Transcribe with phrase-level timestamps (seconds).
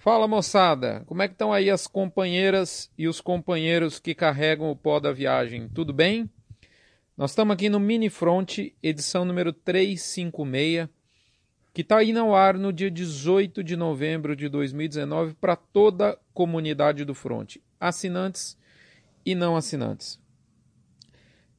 [0.00, 4.74] Fala moçada, como é que estão aí as companheiras e os companheiros que carregam o
[4.74, 5.68] pó da viagem?
[5.68, 6.26] Tudo bem?
[7.14, 10.88] Nós estamos aqui no Mini Front, edição número 356,
[11.74, 16.18] que está aí no ar no dia 18 de novembro de 2019 para toda a
[16.32, 18.56] comunidade do Front, assinantes
[19.22, 20.18] e não assinantes.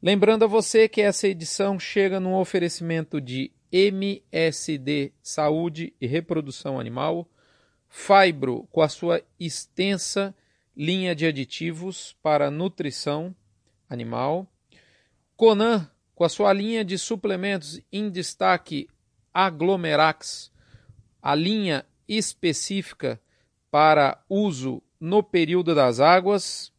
[0.00, 7.28] Lembrando a você que essa edição chega num oferecimento de MSD Saúde e Reprodução Animal
[7.88, 10.34] Fibro, com a sua extensa
[10.76, 13.34] linha de aditivos para nutrição
[13.88, 14.46] animal.
[15.36, 18.88] Conan, com a sua linha de suplementos em destaque
[19.32, 20.52] Aglomerax,
[21.22, 23.20] a linha específica
[23.70, 26.72] para uso no período das águas.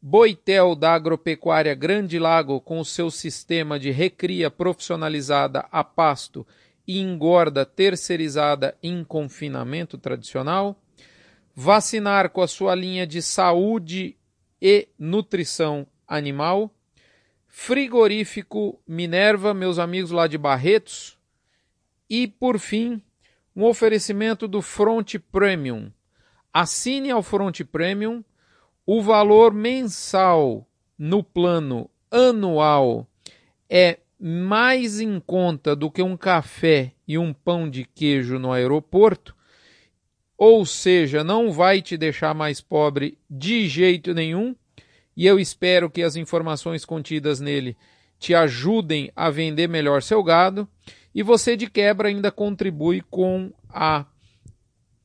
[0.00, 6.46] Boitel da Agropecuária Grande Lago com o seu sistema de recria profissionalizada a pasto
[6.86, 10.80] e engorda terceirizada em confinamento tradicional,
[11.54, 14.16] vacinar com a sua linha de saúde
[14.60, 16.72] e nutrição animal,
[17.48, 21.18] frigorífico Minerva, meus amigos lá de Barretos,
[22.08, 23.02] e por fim,
[23.54, 25.90] um oferecimento do Front Premium.
[26.52, 28.22] Assine ao Front Premium,
[28.84, 30.66] o valor mensal
[30.98, 33.06] no plano anual
[33.68, 39.34] é mais em conta do que um café e um pão de queijo no aeroporto,
[40.38, 44.54] ou seja, não vai te deixar mais pobre de jeito nenhum,
[45.16, 47.76] e eu espero que as informações contidas nele
[48.18, 50.68] te ajudem a vender melhor seu gado,
[51.14, 54.06] e você de quebra ainda contribui com a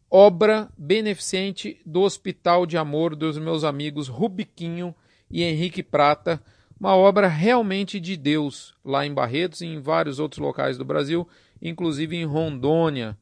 [0.10, 4.94] obra beneficente do Hospital de Amor dos meus amigos Rubiquinho
[5.30, 6.44] e Henrique Prata,
[6.82, 11.30] uma obra realmente de Deus lá em Barretos e em vários outros locais do Brasil,
[11.62, 13.16] inclusive em Rondônia.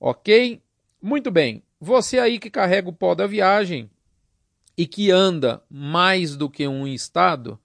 [0.00, 0.60] Ok?
[1.00, 1.62] Muito bem.
[1.80, 3.88] Você aí que carrega o pó da viagem
[4.76, 7.56] e que anda mais do que um estado,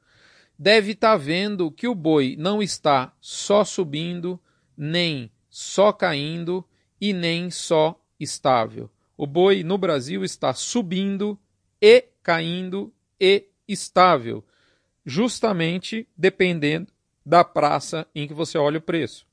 [0.58, 4.39] deve estar tá vendo que o boi não está só subindo,
[4.77, 6.64] nem só caindo
[7.02, 8.88] e nem só estável.
[9.17, 11.39] O boi no Brasil está subindo
[11.82, 14.45] e caindo e estável
[15.05, 16.91] justamente dependendo
[17.25, 19.25] da praça em que você olha o preço.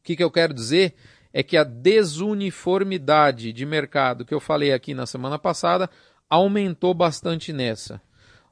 [0.00, 0.94] O que, que eu quero dizer
[1.32, 5.90] é que a desuniformidade de mercado que eu falei aqui na semana passada
[6.28, 8.00] aumentou bastante nessa.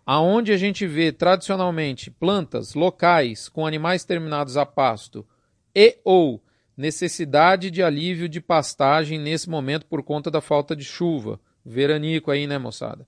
[0.05, 5.27] Aonde a gente vê tradicionalmente plantas locais com animais terminados a pasto
[5.75, 6.43] e ou
[6.77, 12.47] necessidade de alívio de pastagem nesse momento por conta da falta de chuva, veranico aí,
[12.47, 13.07] né, moçada?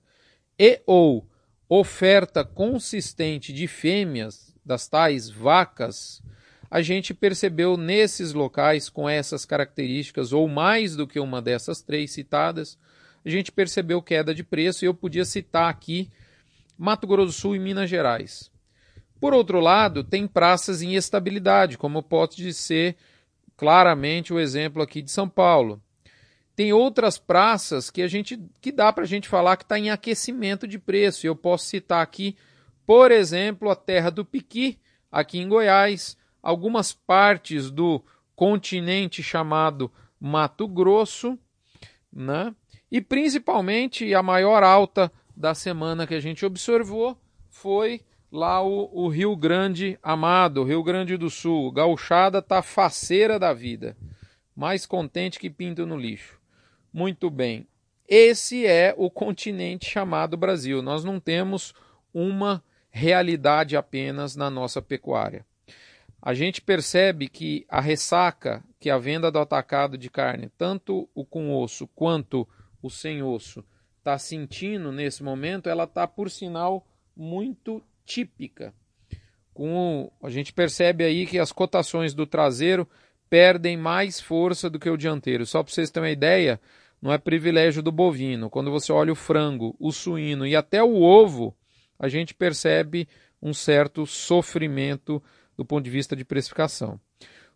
[0.57, 1.28] E ou
[1.69, 6.21] oferta consistente de fêmeas, das tais vacas,
[6.69, 12.11] a gente percebeu nesses locais com essas características, ou mais do que uma dessas três
[12.11, 12.77] citadas,
[13.25, 16.09] a gente percebeu queda de preço e eu podia citar aqui
[16.77, 18.51] Mato Grosso do Sul e Minas Gerais.
[19.19, 22.95] Por outro lado, tem praças em estabilidade, como pode ser
[23.57, 25.81] claramente o exemplo aqui de São Paulo.
[26.59, 29.91] Tem outras praças que a gente que dá para a gente falar que está em
[29.91, 31.25] aquecimento de preço.
[31.25, 32.35] Eu posso citar aqui,
[32.85, 34.77] por exemplo, a Terra do Piqui,
[35.09, 38.03] aqui em Goiás, algumas partes do
[38.35, 39.89] continente chamado
[40.19, 41.39] Mato Grosso,
[42.11, 42.53] né?
[42.91, 49.07] E principalmente a maior alta da semana que a gente observou foi lá o, o
[49.07, 51.71] Rio Grande Amado, Rio Grande do Sul.
[51.71, 53.95] Gauchada tá faceira da vida,
[54.53, 56.37] mais contente que pinto no lixo.
[56.91, 57.67] Muito bem.
[58.07, 60.81] Esse é o continente chamado Brasil.
[60.81, 61.73] Nós não temos
[62.13, 65.45] uma realidade apenas na nossa pecuária.
[66.21, 71.25] A gente percebe que a ressaca que a venda do atacado de carne, tanto o
[71.25, 72.47] com osso quanto
[72.81, 73.63] o sem osso,
[73.97, 78.73] está sentindo nesse momento, ela está, por sinal, muito típica.
[79.53, 82.87] Com, a gente percebe aí que as cotações do traseiro
[83.29, 85.45] perdem mais força do que o dianteiro.
[85.45, 86.59] Só para vocês terem uma ideia,
[87.01, 88.49] não é privilégio do bovino.
[88.49, 91.55] Quando você olha o frango, o suíno e até o ovo,
[91.97, 93.07] a gente percebe
[93.41, 95.21] um certo sofrimento
[95.55, 96.99] do ponto de vista de precificação.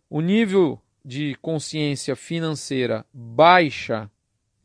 [0.08, 4.10] O nível de consciência financeira baixa,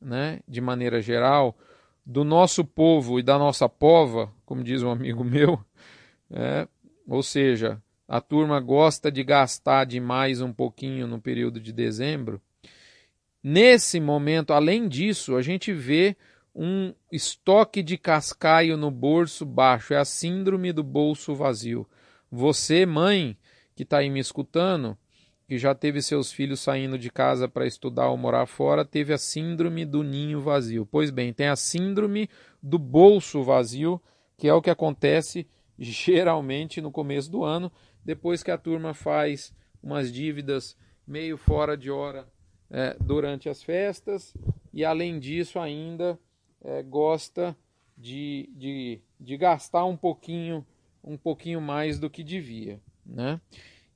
[0.01, 1.57] né, de maneira geral,
[2.05, 5.59] do nosso povo e da nossa pova, como diz um amigo meu,
[6.31, 6.67] é,
[7.07, 12.41] ou seja, a turma gosta de gastar demais um pouquinho no período de dezembro.
[13.41, 16.17] Nesse momento, além disso, a gente vê
[16.55, 21.87] um estoque de cascaio no bolso baixo, é a síndrome do bolso vazio.
[22.31, 23.37] Você, mãe,
[23.75, 24.97] que está aí me escutando,
[25.47, 29.19] que já teve seus filhos saindo de casa para estudar ou morar fora, teve a
[29.19, 30.83] síndrome do ninho vazio.
[30.83, 32.27] Pois bem, tem a síndrome
[32.61, 34.01] do bolso vazio,
[34.35, 35.47] que é o que acontece
[35.79, 37.71] geralmente no começo do ano,
[38.03, 40.75] depois que a turma faz umas dívidas
[41.07, 42.27] meio fora de hora
[42.69, 44.33] é, durante as festas
[44.73, 46.19] e, além disso, ainda
[46.63, 47.55] é, gosta
[47.97, 50.65] de, de, de gastar um pouquinho,
[51.03, 52.79] um pouquinho mais do que devia.
[53.05, 53.39] Né?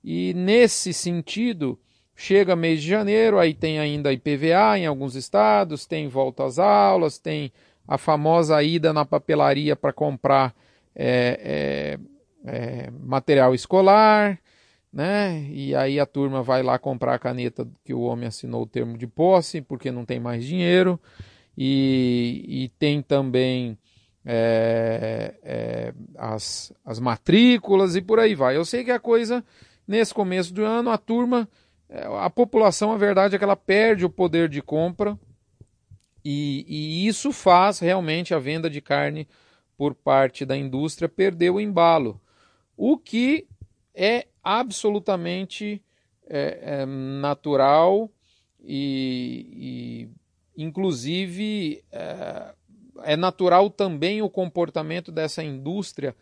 [0.03, 1.79] E nesse sentido,
[2.15, 7.17] chega mês de janeiro, aí tem ainda IPVA em alguns estados, tem volta às aulas,
[7.17, 7.51] tem
[7.87, 10.55] a famosa ida na papelaria para comprar
[10.95, 11.99] é,
[12.45, 14.39] é, é, material escolar,
[14.91, 15.47] né?
[15.49, 18.97] E aí a turma vai lá comprar a caneta que o homem assinou o termo
[18.97, 20.99] de posse, porque não tem mais dinheiro,
[21.57, 23.77] e, e tem também
[24.25, 28.55] é, é, as, as matrículas e por aí vai.
[28.55, 29.43] Eu sei que a coisa
[29.87, 31.47] Nesse começo do ano, a turma,
[31.89, 35.19] é, a população, a verdade é que ela perde o poder de compra
[36.23, 39.27] e, e isso faz realmente a venda de carne
[39.77, 42.19] por parte da indústria perder o embalo,
[42.75, 43.47] o que
[43.93, 45.81] é absolutamente
[46.27, 48.09] é, é natural
[48.63, 50.09] e, e
[50.55, 52.53] inclusive, é,
[53.03, 56.15] é natural também o comportamento dessa indústria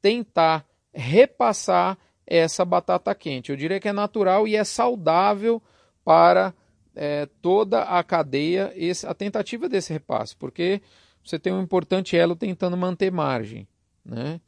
[0.00, 3.50] tentar repassar essa batata quente.
[3.50, 5.62] Eu diria que é natural e é saudável
[6.04, 6.54] para
[6.94, 10.82] é, toda a cadeia esse, a tentativa desse repasse, porque
[11.24, 13.66] você tem um importante elo tentando manter margem.
[14.04, 14.40] Né?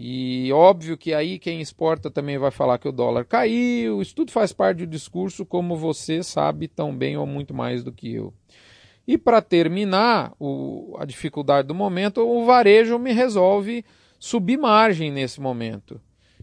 [0.00, 4.30] E óbvio que aí quem exporta também vai falar que o dólar caiu, isso tudo
[4.30, 8.32] faz parte do discurso, como você sabe tão bem ou muito mais do que eu.
[9.08, 13.84] E para terminar o, a dificuldade do momento, o varejo me resolve
[14.20, 16.00] subir margem nesse momento.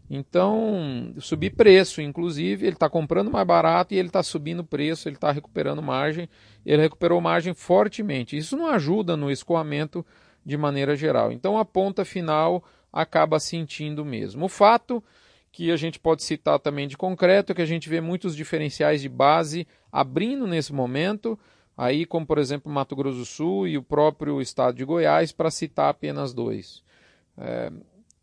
[0.09, 5.15] Então, subir preço, inclusive, ele está comprando mais barato e ele está subindo preço, ele
[5.15, 6.27] está recuperando margem,
[6.65, 8.35] ele recuperou margem fortemente.
[8.35, 10.05] Isso não ajuda no escoamento
[10.45, 11.31] de maneira geral.
[11.31, 12.61] Então, a ponta final
[12.95, 14.45] acaba sentindo mesmo.
[14.45, 15.03] O fato
[15.51, 19.01] que a gente pode citar também de concreto é que a gente vê muitos diferenciais
[19.01, 21.37] de base abrindo nesse momento,
[21.77, 25.51] aí como por exemplo Mato Grosso do Sul e o próprio estado de Goiás, para
[25.51, 26.81] citar apenas dois.
[27.37, 27.69] É,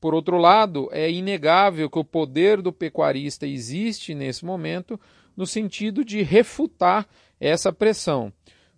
[0.01, 4.99] por outro lado, é inegável que o poder do pecuarista existe nesse momento
[5.37, 7.07] no sentido de refutar
[7.39, 8.33] essa pressão.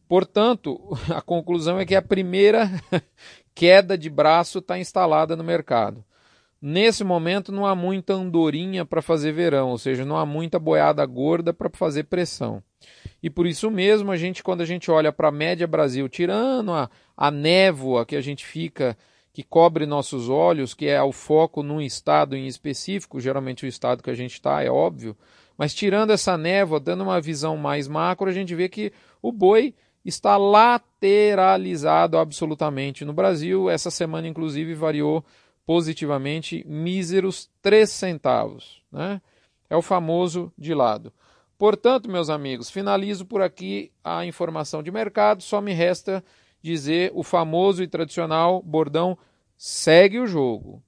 [0.08, 0.81] Portanto,
[1.14, 2.70] a conclusão é que a primeira
[3.54, 6.04] queda de braço está instalada no mercado.
[6.60, 11.04] Nesse momento não há muita andorinha para fazer verão, ou seja, não há muita boiada
[11.04, 12.62] gorda para fazer pressão.
[13.22, 16.72] E por isso mesmo, a gente, quando a gente olha para a média Brasil, tirando
[16.72, 18.96] a, a névoa que a gente fica
[19.32, 24.02] que cobre nossos olhos, que é o foco num estado em específico, geralmente o estado
[24.02, 25.16] que a gente está, é óbvio,
[25.58, 29.74] mas tirando essa névoa, dando uma visão mais macro, a gente vê que o boi
[30.04, 33.70] está lateralizado absolutamente no Brasil.
[33.70, 35.24] Essa semana, inclusive, variou
[35.66, 38.82] positivamente míseros 3 centavos.
[38.92, 39.20] Né?
[39.68, 41.12] É o famoso de lado.
[41.56, 45.42] Portanto, meus amigos, finalizo por aqui a informação de mercado.
[45.42, 46.22] Só me resta
[46.60, 49.16] dizer o famoso e tradicional bordão
[49.56, 50.82] segue o jogo.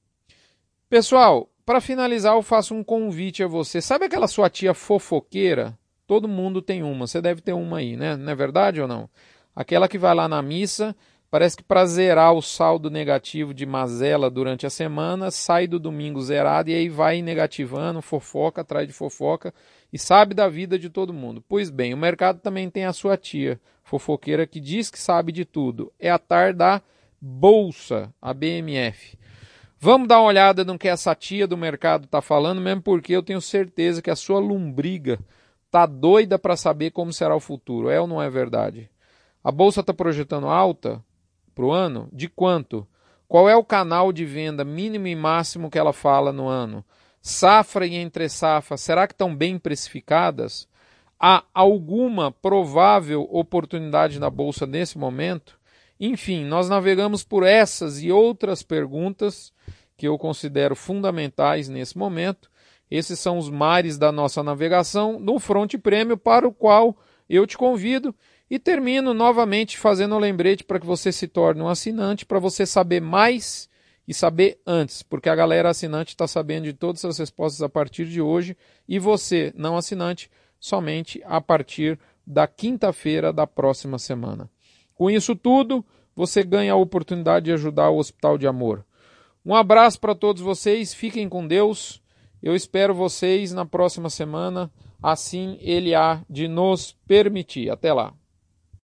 [0.89, 3.81] Pessoal, para finalizar, eu faço um convite a você.
[3.81, 5.79] Sabe aquela sua tia fofoqueira?
[6.07, 8.17] Todo mundo tem uma, você deve ter uma aí, né?
[8.17, 9.09] Não é verdade ou não?
[9.55, 10.95] Aquela que vai lá na missa,
[11.31, 16.21] parece que para zerar o saldo negativo de mazela durante a semana, sai do domingo
[16.21, 19.53] zerado e aí vai negativando, fofoca atrás de fofoca
[19.93, 21.43] e sabe da vida de todo mundo.
[21.49, 25.45] Pois bem, o mercado também tem a sua tia fofoqueira que diz que sabe de
[25.45, 25.93] tudo.
[25.99, 26.83] É a tar da
[27.21, 29.17] Bolsa, a BMF.
[29.79, 33.23] Vamos dar uma olhada no que essa tia do mercado está falando, mesmo porque eu
[33.23, 35.19] tenho certeza que a sua lombriga
[35.77, 37.91] tá doida para saber como será o futuro.
[37.91, 38.89] É ou não é verdade?
[39.45, 41.05] A bolsa está projetando alta
[41.55, 42.09] para o ano?
[42.11, 42.89] De quanto?
[43.29, 46.83] Qual é o canal de venda mínimo e máximo que ela fala no ano?
[47.21, 50.67] Safra e entre safra, será que estão bem precificadas?
[51.21, 55.61] Há alguma provável oportunidade na bolsa nesse momento?
[56.01, 59.53] Enfim, nós navegamos por essas e outras perguntas
[59.95, 62.51] que eu considero fundamentais nesse momento.
[62.91, 66.97] Esses são os mares da nossa navegação no Fronte Prêmio, para o qual
[67.29, 68.15] eu te convido
[68.49, 72.65] e termino novamente fazendo um lembrete para que você se torne um assinante, para você
[72.65, 73.69] saber mais
[74.07, 78.07] e saber antes, porque a galera assinante está sabendo de todas as respostas a partir
[78.07, 78.57] de hoje
[78.89, 84.49] e você, não assinante, somente a partir da quinta-feira da próxima semana.
[84.95, 88.85] Com isso tudo, você ganha a oportunidade de ajudar o Hospital de Amor.
[89.45, 92.01] Um abraço para todos vocês, fiquem com Deus.
[92.47, 94.71] Eu espero vocês na próxima semana
[95.03, 97.71] assim ele há de nos permitir.
[97.71, 98.15] Até lá.